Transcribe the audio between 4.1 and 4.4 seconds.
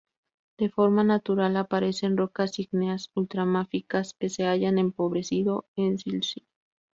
que